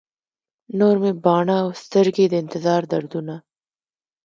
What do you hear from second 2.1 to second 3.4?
د انتظار دردونه